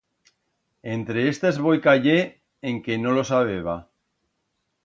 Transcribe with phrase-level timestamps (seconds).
[0.93, 2.17] Entre estas voi cayer
[2.71, 3.77] en que no lo sabeba.